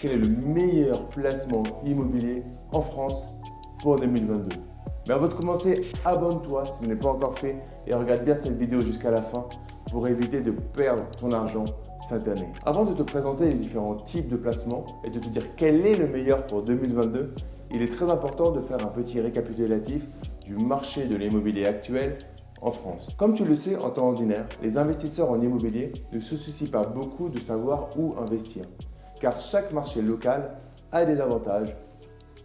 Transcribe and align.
quel 0.00 0.12
est 0.12 0.16
le 0.16 0.28
meilleur 0.28 1.08
placement 1.08 1.64
immobilier 1.84 2.44
en 2.70 2.80
France 2.80 3.28
pour 3.82 3.98
2022. 3.98 4.54
Mais 5.06 5.14
avant 5.14 5.26
de 5.26 5.34
commencer, 5.34 5.74
abonne-toi 6.04 6.64
si 6.66 6.82
ce 6.82 6.86
n'est 6.86 6.94
pas 6.94 7.08
encore 7.08 7.36
fait 7.36 7.56
et 7.86 7.94
regarde 7.94 8.24
bien 8.24 8.36
cette 8.36 8.58
vidéo 8.58 8.80
jusqu'à 8.80 9.10
la 9.10 9.22
fin 9.22 9.46
pour 9.90 10.06
éviter 10.06 10.40
de 10.40 10.52
perdre 10.52 11.04
ton 11.18 11.32
argent 11.32 11.64
cette 12.08 12.28
année. 12.28 12.48
Avant 12.64 12.84
de 12.84 12.94
te 12.94 13.02
présenter 13.02 13.46
les 13.46 13.54
différents 13.54 13.96
types 13.96 14.28
de 14.28 14.36
placements 14.36 14.86
et 15.04 15.10
de 15.10 15.18
te 15.18 15.28
dire 15.28 15.54
quel 15.56 15.84
est 15.84 15.94
le 15.94 16.06
meilleur 16.06 16.46
pour 16.46 16.62
2022, 16.62 17.34
il 17.72 17.82
est 17.82 17.88
très 17.88 18.10
important 18.10 18.52
de 18.52 18.60
faire 18.60 18.84
un 18.84 18.90
petit 18.90 19.20
récapitulatif 19.20 20.06
du 20.44 20.54
marché 20.56 21.06
de 21.06 21.16
l'immobilier 21.16 21.66
actuel 21.66 22.18
en 22.60 22.70
France. 22.70 23.08
Comme 23.16 23.34
tu 23.34 23.44
le 23.44 23.56
sais, 23.56 23.76
en 23.76 23.90
temps 23.90 24.08
ordinaire, 24.08 24.46
les 24.62 24.78
investisseurs 24.78 25.30
en 25.30 25.40
immobilier 25.40 25.92
ne 26.12 26.20
se 26.20 26.36
soucient 26.36 26.70
pas 26.70 26.82
beaucoup 26.84 27.28
de 27.28 27.40
savoir 27.40 27.88
où 27.98 28.14
investir, 28.20 28.64
car 29.20 29.38
chaque 29.40 29.72
marché 29.72 30.02
local 30.02 30.50
a 30.92 31.04
des 31.04 31.20
avantages 31.20 31.76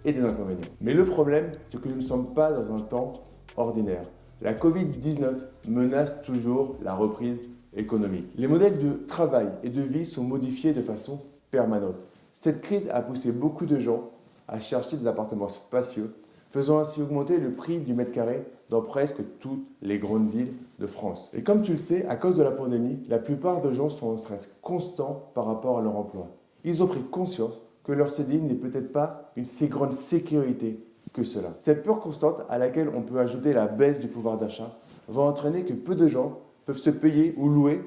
et 0.05 0.13
des 0.13 0.21
inconvénients. 0.21 0.67
Mais 0.81 0.93
le 0.93 1.05
problème, 1.05 1.51
c'est 1.65 1.81
que 1.81 1.87
nous 1.87 1.95
ne 1.95 2.01
sommes 2.01 2.33
pas 2.33 2.51
dans 2.51 2.75
un 2.75 2.81
temps 2.81 3.21
ordinaire. 3.57 4.05
La 4.41 4.53
Covid-19 4.53 5.35
menace 5.67 6.21
toujours 6.23 6.75
la 6.81 6.93
reprise 6.93 7.37
économique. 7.75 8.27
Les 8.35 8.47
modèles 8.47 8.79
de 8.79 9.05
travail 9.07 9.47
et 9.63 9.69
de 9.69 9.81
vie 9.81 10.05
sont 10.05 10.23
modifiés 10.23 10.73
de 10.73 10.81
façon 10.81 11.21
permanente. 11.51 11.95
Cette 12.33 12.61
crise 12.61 12.89
a 12.91 13.01
poussé 13.01 13.31
beaucoup 13.31 13.65
de 13.65 13.79
gens 13.79 14.09
à 14.47 14.59
chercher 14.59 14.97
des 14.97 15.07
appartements 15.07 15.49
spacieux, 15.49 16.13
faisant 16.51 16.79
ainsi 16.79 17.01
augmenter 17.01 17.37
le 17.37 17.53
prix 17.53 17.79
du 17.79 17.93
mètre 17.93 18.11
carré 18.11 18.45
dans 18.69 18.81
presque 18.81 19.21
toutes 19.39 19.65
les 19.81 19.99
grandes 19.99 20.29
villes 20.29 20.53
de 20.79 20.87
France. 20.87 21.29
Et 21.33 21.43
comme 21.43 21.63
tu 21.63 21.73
le 21.73 21.77
sais, 21.77 22.05
à 22.07 22.15
cause 22.15 22.35
de 22.35 22.43
la 22.43 22.51
pandémie, 22.51 22.99
la 23.07 23.19
plupart 23.19 23.61
des 23.61 23.73
gens 23.73 23.89
sont 23.89 24.07
en 24.07 24.17
stress 24.17 24.55
constant 24.61 25.31
par 25.33 25.45
rapport 25.45 25.79
à 25.79 25.81
leur 25.81 25.95
emploi. 25.95 26.27
Ils 26.63 26.81
ont 26.81 26.87
pris 26.87 27.01
conscience 27.01 27.59
que 27.83 27.91
leur 27.91 28.09
CDI 28.09 28.39
n'est 28.39 28.53
peut-être 28.53 28.91
pas 28.91 29.31
une 29.35 29.45
si 29.45 29.67
grande 29.67 29.91
sécurité 29.91 30.79
que 31.11 31.23
cela. 31.23 31.53
Cette 31.59 31.83
peur 31.83 31.99
constante 31.99 32.41
à 32.49 32.57
laquelle 32.57 32.89
on 32.95 33.01
peut 33.01 33.19
ajouter 33.19 33.53
la 33.53 33.67
baisse 33.67 33.99
du 33.99 34.07
pouvoir 34.07 34.37
d'achat 34.37 34.77
va 35.07 35.21
entraîner 35.21 35.63
que 35.63 35.73
peu 35.73 35.95
de 35.95 36.07
gens 36.07 36.39
peuvent 36.65 36.77
se 36.77 36.89
payer 36.89 37.35
ou 37.37 37.49
louer 37.49 37.81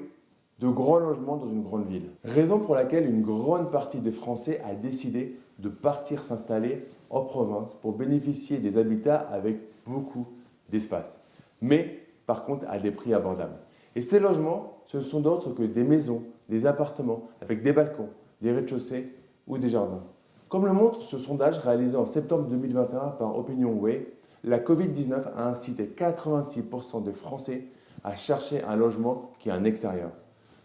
de 0.59 0.67
grands 0.67 0.99
logements 0.99 1.37
dans 1.37 1.49
une 1.49 1.63
grande 1.63 1.87
ville. 1.87 2.09
Raison 2.23 2.59
pour 2.59 2.75
laquelle 2.75 3.07
une 3.07 3.21
grande 3.21 3.71
partie 3.71 3.99
des 3.99 4.11
Français 4.11 4.61
a 4.65 4.73
décidé 4.73 5.37
de 5.59 5.69
partir 5.69 6.23
s'installer 6.23 6.85
en 7.09 7.21
province 7.21 7.69
pour 7.81 7.93
bénéficier 7.93 8.57
des 8.57 8.77
habitats 8.77 9.27
avec 9.31 9.57
beaucoup 9.85 10.27
d'espace. 10.69 11.19
Mais 11.61 11.99
par 12.25 12.45
contre 12.45 12.65
à 12.69 12.79
des 12.79 12.91
prix 12.91 13.13
abordables. 13.13 13.57
Et 13.95 14.01
ces 14.01 14.19
logements, 14.19 14.77
ce 14.85 14.97
ne 14.97 15.03
sont 15.03 15.21
d'autres 15.21 15.51
que 15.51 15.63
des 15.63 15.83
maisons, 15.83 16.23
des 16.49 16.65
appartements 16.65 17.23
avec 17.41 17.63
des 17.63 17.73
balcons, 17.73 18.09
des 18.41 18.51
rez-de-chaussée 18.51 19.13
ou 19.47 19.57
des 19.57 19.69
jardins. 19.69 20.03
Comme 20.49 20.65
le 20.65 20.73
montre 20.73 21.01
ce 21.01 21.17
sondage 21.17 21.59
réalisé 21.59 21.97
en 21.97 22.05
septembre 22.05 22.47
2021 22.47 23.09
par 23.19 23.37
OpinionWay, 23.37 24.07
la 24.43 24.59
Covid-19 24.59 25.23
a 25.35 25.49
incité 25.49 25.91
86% 25.97 27.03
des 27.03 27.13
Français 27.13 27.65
à 28.03 28.15
chercher 28.15 28.63
un 28.63 28.75
logement 28.75 29.31
qui 29.39 29.49
est 29.49 29.51
un 29.51 29.63
extérieur. 29.65 30.11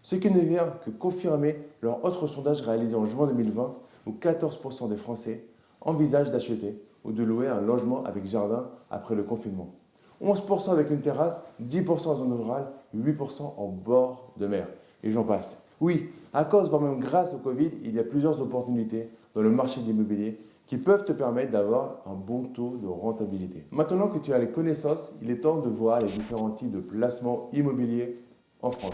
Ce 0.01 0.15
qui 0.15 0.29
ne 0.29 0.39
vient 0.39 0.73
que 0.85 0.89
confirmer 0.89 1.57
leur 1.81 2.03
autre 2.05 2.27
sondage 2.27 2.61
réalisé 2.61 2.95
en 2.95 3.05
juin 3.05 3.27
2020 3.27 3.73
où 4.05 4.11
14% 4.11 4.89
des 4.89 4.97
Français 4.97 5.45
envisagent 5.81 6.31
d'acheter 6.31 6.81
ou 7.03 7.11
de 7.11 7.23
louer 7.23 7.47
un 7.47 7.61
logement 7.61 8.03
avec 8.05 8.25
jardin 8.25 8.69
après 8.89 9.15
le 9.15 9.23
confinement. 9.23 9.73
11% 10.21 10.71
avec 10.71 10.89
une 10.89 11.01
terrasse, 11.01 11.43
10% 11.61 12.07
en 12.07 12.15
zone 12.15 12.33
rurale, 12.33 12.67
8% 12.95 13.41
en 13.57 13.67
bord 13.67 14.31
de 14.37 14.47
mer. 14.47 14.67
Et 15.03 15.11
j'en 15.11 15.23
passe. 15.23 15.61
Oui, 15.83 16.11
à 16.31 16.45
cause, 16.45 16.69
voire 16.69 16.81
même 16.81 17.01
grâce 17.01 17.33
au 17.33 17.39
Covid, 17.39 17.69
il 17.83 17.93
y 17.93 17.99
a 17.99 18.05
plusieurs 18.05 18.41
opportunités 18.41 19.09
dans 19.35 19.41
le 19.41 19.49
marché 19.49 19.81
de 19.81 19.85
l'immobilier 19.87 20.39
qui 20.65 20.77
peuvent 20.77 21.03
te 21.03 21.11
permettre 21.11 21.51
d'avoir 21.51 21.97
un 22.05 22.13
bon 22.13 22.43
taux 22.43 22.77
de 22.81 22.87
rentabilité. 22.87 23.65
Maintenant 23.69 24.07
que 24.07 24.17
tu 24.17 24.31
as 24.31 24.39
les 24.39 24.47
connaissances, 24.47 25.11
il 25.21 25.29
est 25.29 25.41
temps 25.41 25.59
de 25.59 25.67
voir 25.67 25.99
les 25.99 26.07
différents 26.07 26.51
types 26.51 26.71
de 26.71 26.79
placements 26.79 27.49
immobiliers 27.51 28.17
en 28.61 28.71
France. 28.71 28.93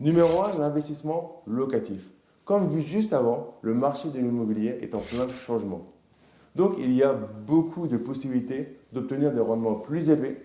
Numéro 0.00 0.44
1, 0.44 0.58
l'investissement 0.58 1.42
locatif. 1.46 2.10
Comme 2.46 2.68
vu 2.68 2.80
juste 2.80 3.12
avant, 3.12 3.56
le 3.60 3.74
marché 3.74 4.08
de 4.08 4.18
l'immobilier 4.18 4.78
est 4.80 4.94
en 4.94 5.00
plein 5.00 5.28
changement. 5.28 5.82
Donc 6.56 6.76
il 6.78 6.94
y 6.94 7.02
a 7.02 7.12
beaucoup 7.12 7.86
de 7.86 7.98
possibilités 7.98 8.78
d'obtenir 8.94 9.34
des 9.34 9.40
rendements 9.40 9.74
plus 9.74 10.08
élevés 10.08 10.38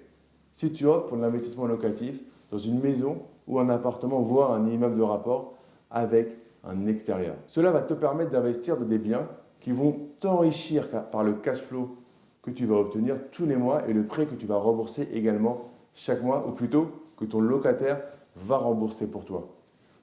si 0.52 0.74
tu 0.74 0.88
optes 0.88 1.08
pour 1.08 1.16
l'investissement 1.16 1.68
locatif 1.68 2.20
dans 2.52 2.58
une 2.58 2.82
maison 2.82 3.20
ou 3.48 3.60
un 3.60 3.70
appartement, 3.70 4.20
voire 4.22 4.52
un 4.52 4.68
immeuble 4.68 4.98
de 4.98 5.02
rapport 5.02 5.53
avec 5.94 6.36
un 6.66 6.88
extérieur. 6.88 7.36
Cela 7.48 7.72
va 7.72 7.82
te 7.82 7.94
permettre 7.94 8.32
d'investir 8.32 8.76
dans 8.78 8.86
des 8.86 8.98
biens 8.98 9.28
qui 9.62 9.72
vont 9.72 10.10
t'enrichir 10.20 10.90
par 11.12 11.24
le 11.24 11.34
cash 11.34 11.62
flow 11.62 11.96
que 12.42 12.52
tu 12.52 12.66
vas 12.66 12.76
obtenir 12.76 13.16
tous 13.32 13.46
les 13.46 13.56
mois 13.56 13.88
et 13.88 13.94
le 13.94 14.06
prêt 14.06 14.26
que 14.26 14.36
tu 14.36 14.46
vas 14.46 14.58
rembourser 14.58 15.08
également 15.14 15.70
chaque 15.94 16.22
mois, 16.22 16.46
ou 16.48 16.52
plutôt 16.52 16.88
que 17.16 17.24
ton 17.24 17.40
locataire 17.40 18.02
va 18.36 18.58
rembourser 18.58 19.10
pour 19.10 19.24
toi. 19.24 19.48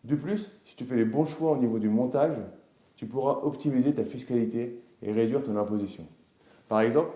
De 0.05 0.15
plus, 0.15 0.51
si 0.65 0.77
tu 0.77 0.84
fais 0.84 0.97
les 0.97 1.05
bons 1.05 1.27
choix 1.27 1.51
au 1.51 1.56
niveau 1.56 1.78
du 1.78 1.89
montage, 1.89 2.37
tu 2.97 3.07
pourras 3.07 3.41
optimiser 3.43 3.93
ta 3.93 4.05
fiscalité 4.05 4.81
et 5.03 5.12
réduire 5.12 5.43
ton 5.43 5.57
imposition. 5.57 6.05
Par 6.69 6.81
exemple, 6.81 7.11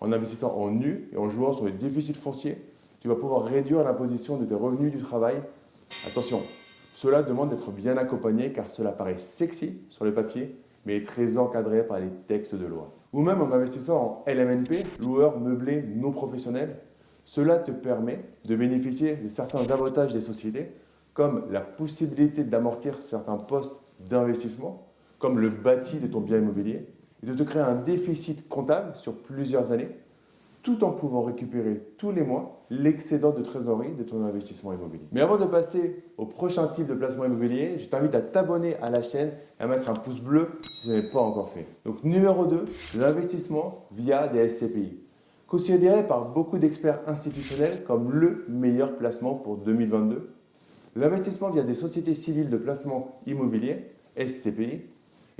en 0.00 0.12
investissant 0.12 0.56
en 0.56 0.70
nu 0.70 1.08
et 1.12 1.18
en 1.18 1.28
jouant 1.28 1.52
sur 1.52 1.66
les 1.66 1.72
déficits 1.72 2.14
fonciers, 2.14 2.56
tu 3.00 3.08
vas 3.08 3.16
pouvoir 3.16 3.44
réduire 3.44 3.82
l'imposition 3.82 4.36
de 4.38 4.44
tes 4.44 4.54
revenus 4.54 4.92
du 4.92 4.98
travail. 5.02 5.42
Attention, 6.06 6.40
cela 6.94 7.22
demande 7.22 7.50
d'être 7.50 7.70
bien 7.70 7.96
accompagné 7.96 8.52
car 8.52 8.70
cela 8.70 8.92
paraît 8.92 9.18
sexy 9.18 9.80
sur 9.88 10.04
le 10.04 10.12
papier, 10.12 10.56
mais 10.84 10.96
est 10.96 11.06
très 11.06 11.38
encadré 11.38 11.86
par 11.86 11.98
les 11.98 12.10
textes 12.26 12.54
de 12.54 12.66
loi. 12.66 12.92
Ou 13.12 13.22
même 13.22 13.40
en 13.42 13.52
investissant 13.52 14.24
en 14.26 14.30
LMNP, 14.30 14.84
loueur 15.04 15.38
meublé 15.40 15.82
non 15.82 16.12
professionnel, 16.12 16.76
cela 17.24 17.58
te 17.58 17.70
permet 17.70 18.24
de 18.44 18.56
bénéficier 18.56 19.16
de 19.16 19.28
certains 19.28 19.70
avantages 19.70 20.12
des 20.12 20.20
sociétés, 20.20 20.72
comme 21.12 21.44
la 21.50 21.60
possibilité 21.60 22.44
d'amortir 22.44 23.02
certains 23.02 23.36
postes 23.36 23.82
d'investissement, 24.08 24.86
comme 25.18 25.38
le 25.38 25.50
bâti 25.50 25.98
de 25.98 26.06
ton 26.06 26.20
bien 26.20 26.38
immobilier, 26.38 26.86
et 27.22 27.26
de 27.26 27.34
te 27.34 27.42
créer 27.42 27.62
un 27.62 27.74
déficit 27.74 28.48
comptable 28.48 28.96
sur 28.96 29.14
plusieurs 29.14 29.72
années, 29.72 29.90
tout 30.62 30.84
en 30.84 30.90
pouvant 30.90 31.22
récupérer 31.22 31.80
tous 31.96 32.12
les 32.12 32.22
mois 32.22 32.64
l'excédent 32.70 33.30
de 33.30 33.42
trésorerie 33.42 33.92
de 33.92 34.02
ton 34.02 34.24
investissement 34.24 34.72
immobilier. 34.72 35.04
Mais 35.12 35.20
avant 35.20 35.38
de 35.38 35.44
passer 35.44 36.02
au 36.18 36.26
prochain 36.26 36.68
type 36.68 36.86
de 36.86 36.94
placement 36.94 37.24
immobilier, 37.24 37.78
je 37.78 37.86
t'invite 37.86 38.14
à 38.14 38.20
t'abonner 38.20 38.76
à 38.76 38.90
la 38.90 39.02
chaîne 39.02 39.32
et 39.58 39.62
à 39.62 39.66
mettre 39.66 39.90
un 39.90 39.94
pouce 39.94 40.20
bleu 40.20 40.48
si 40.62 40.88
ce 40.88 40.92
n'est 40.92 41.10
pas 41.10 41.20
encore 41.20 41.50
fait. 41.50 41.66
Donc 41.84 42.04
numéro 42.04 42.46
2, 42.46 42.64
l'investissement 42.98 43.86
via 43.92 44.28
des 44.28 44.48
SCPI. 44.48 44.98
Considéré 45.46 46.06
par 46.06 46.26
beaucoup 46.26 46.58
d'experts 46.58 47.00
institutionnels 47.06 47.82
comme 47.84 48.12
le 48.12 48.44
meilleur 48.48 48.96
placement 48.96 49.34
pour 49.34 49.56
2022, 49.56 50.30
l'investissement 50.94 51.50
via 51.50 51.62
des 51.62 51.74
sociétés 51.74 52.14
civiles 52.14 52.50
de 52.50 52.56
placement 52.56 53.20
immobilier, 53.26 53.86
SCPI, 54.16 54.82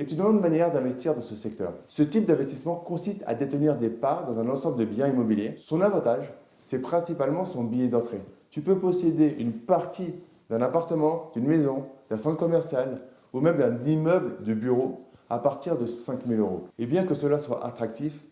est 0.00 0.12
une 0.12 0.20
autre 0.22 0.40
manière 0.40 0.72
d'investir 0.72 1.14
dans 1.14 1.20
ce 1.20 1.36
secteur. 1.36 1.72
Ce 1.88 2.02
type 2.02 2.26
d'investissement 2.26 2.76
consiste 2.76 3.22
à 3.26 3.34
détenir 3.34 3.76
des 3.76 3.90
parts 3.90 4.26
dans 4.26 4.40
un 4.40 4.48
ensemble 4.48 4.78
de 4.78 4.84
biens 4.84 5.08
immobiliers. 5.08 5.54
Son 5.56 5.80
avantage, 5.80 6.32
c'est 6.62 6.80
principalement 6.80 7.44
son 7.44 7.64
billet 7.64 7.88
d'entrée. 7.88 8.22
Tu 8.50 8.60
peux 8.60 8.78
posséder 8.78 9.36
une 9.38 9.52
partie 9.52 10.14
d'un 10.48 10.62
appartement, 10.62 11.30
d'une 11.34 11.46
maison, 11.46 11.84
d'un 12.08 12.16
centre 12.16 12.38
commercial 12.38 13.02
ou 13.32 13.40
même 13.40 13.58
d'un 13.58 13.84
immeuble 13.84 14.42
de 14.42 14.54
bureau 14.54 15.02
à 15.28 15.38
partir 15.38 15.78
de 15.78 15.86
5 15.86 16.26
000 16.26 16.40
euros. 16.40 16.66
Et 16.78 16.86
bien 16.86 17.04
que 17.04 17.14
cela 17.14 17.38
soit 17.38 17.64
attractif, 17.64 18.24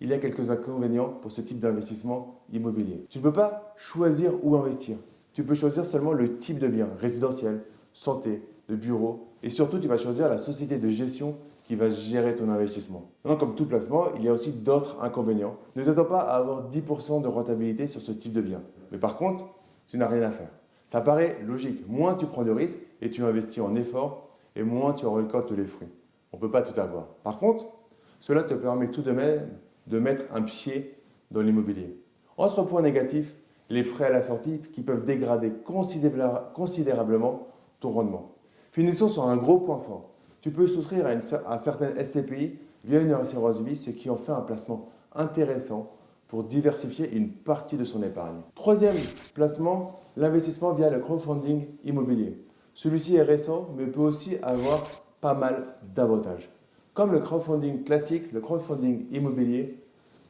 il 0.00 0.10
y 0.10 0.12
a 0.12 0.18
quelques 0.18 0.50
inconvénients 0.50 1.08
pour 1.08 1.32
ce 1.32 1.40
type 1.40 1.58
d'investissement 1.58 2.40
immobilier. 2.52 3.04
Tu 3.08 3.18
ne 3.18 3.22
peux 3.22 3.32
pas 3.32 3.74
choisir 3.76 4.32
où 4.42 4.54
investir. 4.56 4.96
Tu 5.32 5.42
peux 5.42 5.54
choisir 5.54 5.84
seulement 5.86 6.12
le 6.12 6.38
type 6.38 6.58
de 6.58 6.68
bien, 6.68 6.88
résidentiel, 6.98 7.62
santé, 7.92 8.42
de 8.68 8.76
bureau, 8.76 9.25
et 9.42 9.50
surtout 9.50 9.78
tu 9.78 9.88
vas 9.88 9.96
choisir 9.96 10.28
la 10.28 10.38
société 10.38 10.78
de 10.78 10.88
gestion 10.88 11.36
qui 11.64 11.74
va 11.74 11.88
gérer 11.88 12.36
ton 12.36 12.48
investissement. 12.48 13.10
Donc, 13.24 13.40
comme 13.40 13.54
tout 13.54 13.66
placement, 13.66 14.14
il 14.16 14.24
y 14.24 14.28
a 14.28 14.32
aussi 14.32 14.52
d'autres 14.52 14.98
inconvénients. 15.02 15.56
Ne 15.74 15.84
t'attends 15.84 16.04
pas 16.04 16.20
à 16.20 16.36
avoir 16.36 16.70
10% 16.70 17.22
de 17.22 17.28
rentabilité 17.28 17.86
sur 17.86 18.00
ce 18.00 18.12
type 18.12 18.32
de 18.32 18.40
bien. 18.40 18.62
Mais 18.92 18.98
par 18.98 19.16
contre, 19.16 19.44
tu 19.88 19.98
n'as 19.98 20.06
rien 20.06 20.22
à 20.22 20.30
faire. 20.30 20.50
Ça 20.86 21.00
paraît 21.00 21.38
logique. 21.44 21.86
Moins 21.88 22.14
tu 22.14 22.26
prends 22.26 22.44
de 22.44 22.52
risques 22.52 22.78
et 23.02 23.10
tu 23.10 23.24
investis 23.24 23.60
en 23.60 23.74
effort, 23.74 24.28
et 24.54 24.62
moins 24.62 24.92
tu 24.92 25.06
récoltes 25.06 25.50
les 25.50 25.64
fruits. 25.64 25.88
On 26.32 26.36
ne 26.36 26.40
peut 26.40 26.50
pas 26.50 26.62
tout 26.62 26.78
avoir. 26.80 27.06
Par 27.24 27.38
contre, 27.38 27.66
cela 28.20 28.44
te 28.44 28.54
permet 28.54 28.90
tout 28.90 29.02
de 29.02 29.10
même 29.10 29.48
de 29.88 29.98
mettre 29.98 30.24
un 30.32 30.42
pied 30.42 30.94
dans 31.30 31.40
l'immobilier. 31.40 32.00
Autre 32.38 32.62
point 32.62 32.82
négatif, 32.82 33.34
les 33.70 33.82
frais 33.82 34.06
à 34.06 34.10
la 34.10 34.22
sortie 34.22 34.60
qui 34.72 34.82
peuvent 34.82 35.04
dégrader 35.04 35.52
considérablement 35.64 37.48
ton 37.80 37.90
rendement. 37.90 38.35
Finissons 38.76 39.08
sur 39.08 39.26
un 39.26 39.38
gros 39.38 39.56
point 39.56 39.78
fort. 39.78 40.10
Tu 40.42 40.50
peux 40.50 40.66
souscrire 40.66 41.06
à, 41.46 41.56
certaines 41.56 42.04
SCPI 42.04 42.58
via 42.84 43.00
une 43.00 43.10
assurance 43.14 43.62
vie, 43.62 43.74
ce 43.74 43.88
qui 43.88 44.10
en 44.10 44.16
fait 44.16 44.32
un 44.32 44.42
placement 44.42 44.90
intéressant 45.14 45.92
pour 46.28 46.44
diversifier 46.44 47.10
une 47.10 47.30
partie 47.30 47.78
de 47.78 47.86
son 47.86 48.02
épargne. 48.02 48.36
Troisième 48.54 48.94
placement, 49.34 49.98
l'investissement 50.18 50.72
via 50.72 50.90
le 50.90 50.98
crowdfunding 50.98 51.64
immobilier. 51.84 52.38
Celui-ci 52.74 53.16
est 53.16 53.22
récent, 53.22 53.70
mais 53.78 53.86
peut 53.86 54.02
aussi 54.02 54.36
avoir 54.42 54.82
pas 55.22 55.32
mal 55.32 55.68
d'avantages. 55.94 56.50
Comme 56.92 57.12
le 57.12 57.20
crowdfunding 57.20 57.82
classique, 57.82 58.30
le 58.30 58.42
crowdfunding 58.42 59.06
immobilier 59.10 59.78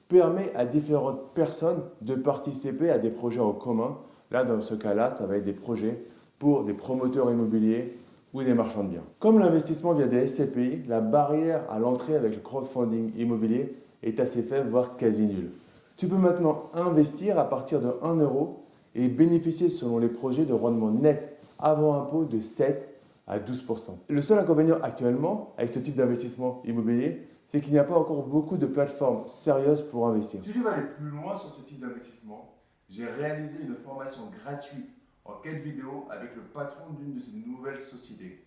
permet 0.06 0.52
à 0.54 0.66
différentes 0.66 1.32
personnes 1.34 1.82
de 2.00 2.14
participer 2.14 2.90
à 2.90 2.98
des 2.98 3.10
projets 3.10 3.40
en 3.40 3.54
commun. 3.54 3.98
Là, 4.30 4.44
dans 4.44 4.60
ce 4.60 4.76
cas-là, 4.76 5.10
ça 5.10 5.26
va 5.26 5.36
être 5.36 5.44
des 5.44 5.52
projets 5.52 6.00
pour 6.38 6.62
des 6.62 6.74
promoteurs 6.74 7.28
immobiliers 7.28 7.98
ou 8.32 8.42
des 8.42 8.54
marchands 8.54 8.84
de 8.84 8.90
biens. 8.90 9.04
Comme 9.18 9.38
l'investissement 9.38 9.94
via 9.94 10.06
des 10.06 10.26
SCPI, 10.26 10.82
la 10.88 11.00
barrière 11.00 11.62
à 11.70 11.78
l'entrée 11.78 12.16
avec 12.16 12.34
le 12.34 12.40
crowdfunding 12.40 13.12
immobilier 13.16 13.76
est 14.02 14.20
assez 14.20 14.42
faible, 14.42 14.70
voire 14.70 14.96
quasi 14.96 15.22
nulle. 15.22 15.50
Tu 15.96 16.08
peux 16.08 16.16
maintenant 16.16 16.70
investir 16.74 17.38
à 17.38 17.48
partir 17.48 17.80
de 17.80 17.94
1 18.02 18.16
euro 18.16 18.64
et 18.94 19.08
bénéficier 19.08 19.68
selon 19.68 19.98
les 19.98 20.08
projets 20.08 20.44
de 20.44 20.52
rendement 20.52 20.90
net 20.90 21.38
avant 21.58 22.00
impôt 22.00 22.24
de 22.24 22.40
7 22.40 23.00
à 23.26 23.38
12%. 23.38 23.90
Le 24.08 24.22
seul 24.22 24.38
inconvénient 24.38 24.78
actuellement 24.82 25.54
avec 25.56 25.72
ce 25.72 25.78
type 25.78 25.96
d'investissement 25.96 26.62
immobilier, 26.64 27.26
c'est 27.46 27.60
qu'il 27.60 27.72
n'y 27.72 27.78
a 27.78 27.84
pas 27.84 27.96
encore 27.96 28.26
beaucoup 28.26 28.56
de 28.56 28.66
plateformes 28.66 29.26
sérieuses 29.26 29.82
pour 29.82 30.06
investir. 30.06 30.40
Si 30.44 30.52
tu 30.52 30.60
veux 30.60 30.68
aller 30.68 30.86
plus 30.96 31.08
loin 31.08 31.36
sur 31.36 31.50
ce 31.50 31.62
type 31.62 31.80
d'investissement, 31.80 32.52
j'ai 32.88 33.06
réalisé 33.06 33.62
une 33.62 33.74
formation 33.74 34.22
gratuite 34.44 34.86
en 35.28 35.40
4 35.40 35.56
vidéos 35.62 36.06
avec 36.10 36.34
le 36.34 36.42
patron 36.42 36.92
d'une 36.92 37.14
de 37.14 37.20
ces 37.20 37.36
nouvelles 37.36 37.82
sociétés. 37.82 38.44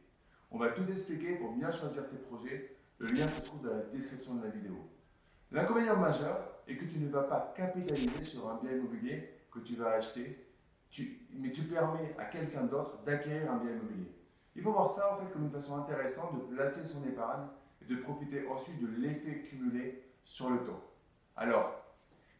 On 0.51 0.57
va 0.57 0.69
tout 0.69 0.89
expliquer 0.89 1.35
pour 1.35 1.51
bien 1.53 1.71
choisir 1.71 2.09
tes 2.09 2.17
projets. 2.17 2.75
Le 2.97 3.07
lien 3.07 3.27
se 3.27 3.41
trouve 3.41 3.63
dans 3.63 3.75
la 3.75 3.83
description 3.83 4.35
de 4.35 4.45
la 4.45 4.49
vidéo. 4.49 4.75
L'inconvénient 5.51 5.97
majeur 5.97 6.61
est 6.67 6.75
que 6.75 6.85
tu 6.85 6.99
ne 6.99 7.09
vas 7.09 7.23
pas 7.23 7.53
capitaliser 7.55 8.23
sur 8.23 8.49
un 8.49 8.59
bien 8.61 8.71
immobilier 8.71 9.29
que 9.51 9.59
tu 9.59 9.75
vas 9.75 9.91
acheter, 9.91 10.45
mais 11.33 11.51
tu 11.51 11.63
permets 11.63 12.15
à 12.17 12.25
quelqu'un 12.25 12.63
d'autre 12.63 13.03
d'acquérir 13.05 13.51
un 13.51 13.57
bien 13.57 13.71
immobilier. 13.71 14.11
Il 14.55 14.61
faut 14.61 14.71
voir 14.71 14.89
ça 14.89 15.13
en 15.13 15.17
fait 15.17 15.31
comme 15.31 15.45
une 15.45 15.51
façon 15.51 15.77
intéressante 15.77 16.35
de 16.35 16.55
placer 16.55 16.85
son 16.85 17.03
épargne 17.07 17.47
et 17.81 17.85
de 17.85 18.01
profiter 18.01 18.47
ensuite 18.47 18.81
de 18.81 18.87
l'effet 19.01 19.43
cumulé 19.43 20.03
sur 20.23 20.49
le 20.49 20.59
temps. 20.59 20.83
Alors, 21.35 21.75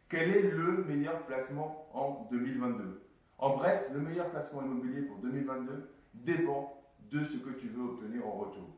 quel 0.08 0.30
est 0.30 0.50
le 0.50 0.84
meilleur 0.84 1.24
placement 1.26 1.88
en 1.94 2.28
2022 2.30 3.09
En 3.40 3.56
bref, 3.56 3.88
le 3.90 4.00
meilleur 4.00 4.30
placement 4.30 4.60
immobilier 4.62 5.00
pour 5.00 5.16
2022 5.16 5.90
dépend 6.12 6.78
de 7.10 7.24
ce 7.24 7.38
que 7.38 7.48
tu 7.50 7.68
veux 7.68 7.84
obtenir 7.84 8.26
en 8.26 8.32
retour. 8.32 8.68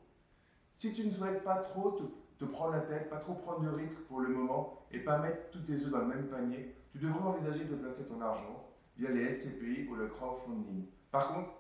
Si 0.73 0.95
tu 0.95 1.05
ne 1.05 1.11
souhaites 1.11 1.43
pas 1.43 1.57
trop 1.57 1.99
te, 2.39 2.45
prendre 2.45 2.73
la 2.73 2.81
tête, 2.81 3.09
pas 3.11 3.19
trop 3.19 3.35
prendre 3.35 3.61
de 3.61 3.69
risques 3.71 4.01
pour 4.09 4.21
le 4.21 4.29
moment 4.29 4.81
et 4.91 5.01
pas 5.01 5.19
mettre 5.19 5.51
tous 5.51 5.61
tes 5.61 5.75
œufs 5.75 5.91
dans 5.91 5.99
le 5.99 6.07
même 6.07 6.29
panier, 6.29 6.75
tu 6.91 6.99
devrais 6.99 7.23
envisager 7.25 7.65
de 7.65 7.75
placer 7.75 8.07
ton 8.07 8.21
argent 8.21 8.69
via 8.97 9.11
les 9.11 9.33
SCPI 9.33 9.89
ou 9.89 9.95
le 9.97 10.09
crowdfunding. 10.09 10.87
Par 11.11 11.35
contre, 11.35 11.51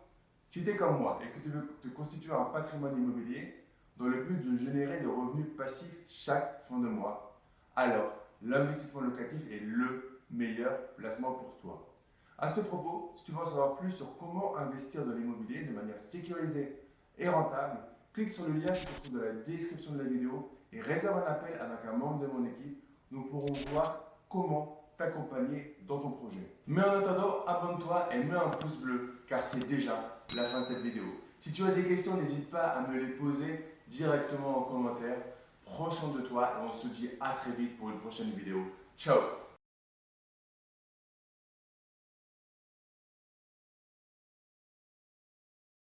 si 0.46 0.64
tu 0.64 0.70
es 0.70 0.76
comme 0.76 1.00
moi 1.00 1.20
et 1.25 1.37
que 1.37 1.43
tu 1.43 1.50
veux 1.50 1.66
te 1.81 1.88
constituer 1.88 2.32
un 2.32 2.46
patrimoine 2.46 2.96
immobilier 2.96 3.64
dans 3.96 4.06
le 4.06 4.25
but 4.25 4.43
de 4.44 4.56
générer 4.56 5.00
des 5.00 5.06
revenus 5.06 5.56
passifs 5.56 5.96
chaque 6.08 6.66
fin 6.69 6.78
de 6.78 6.88
mois, 6.88 7.40
alors 7.75 8.12
l'investissement 8.43 9.02
locatif 9.02 9.40
est 9.50 9.60
le 9.60 10.20
meilleur 10.31 10.94
placement 10.96 11.32
pour 11.32 11.58
toi. 11.60 11.91
À 12.42 12.48
ce 12.48 12.60
propos, 12.60 13.12
si 13.14 13.22
tu 13.22 13.30
veux 13.30 13.38
en 13.38 13.46
savoir 13.46 13.76
plus 13.76 13.92
sur 13.92 14.18
comment 14.18 14.56
investir 14.56 15.06
dans 15.06 15.12
l'immobilier 15.12 15.62
de 15.62 15.72
manière 15.72 16.00
sécurisée 16.00 16.76
et 17.16 17.28
rentable, 17.28 17.78
clique 18.12 18.32
sur 18.32 18.48
le 18.48 18.54
lien 18.54 18.66
qui 18.66 18.80
se 18.80 18.86
trouve 18.86 19.20
dans 19.20 19.24
la 19.24 19.32
description 19.46 19.92
de 19.92 19.98
la 19.98 20.08
vidéo 20.08 20.50
et 20.72 20.80
réserve 20.80 21.18
un 21.18 21.30
appel 21.30 21.54
avec 21.54 21.78
un 21.88 21.96
membre 21.96 22.18
de 22.18 22.26
mon 22.26 22.44
équipe. 22.44 22.82
Nous 23.12 23.26
pourrons 23.26 23.46
voir 23.70 24.16
comment 24.28 24.90
t'accompagner 24.98 25.76
dans 25.86 26.00
ton 26.00 26.10
projet. 26.10 26.52
Mais 26.66 26.82
en 26.82 26.98
attendant, 26.98 27.44
abonne-toi 27.46 28.08
et 28.12 28.24
mets 28.24 28.34
un 28.34 28.48
pouce 28.48 28.78
bleu 28.78 29.22
car 29.28 29.40
c'est 29.40 29.64
déjà 29.68 29.92
la 30.34 30.42
fin 30.42 30.62
de 30.62 30.66
cette 30.66 30.82
vidéo. 30.82 31.04
Si 31.38 31.52
tu 31.52 31.62
as 31.62 31.70
des 31.70 31.84
questions, 31.84 32.16
n'hésite 32.16 32.50
pas 32.50 32.70
à 32.70 32.88
me 32.88 32.98
les 32.98 33.12
poser 33.12 33.64
directement 33.86 34.58
en 34.58 34.62
commentaire. 34.62 35.18
Prends 35.64 35.92
soin 35.92 36.08
de 36.08 36.22
toi 36.22 36.54
et 36.58 36.66
on 36.68 36.72
se 36.72 36.88
dit 36.88 37.10
à 37.20 37.34
très 37.34 37.52
vite 37.52 37.78
pour 37.78 37.90
une 37.90 38.00
prochaine 38.00 38.30
vidéo. 38.30 38.64
Ciao 38.98 39.20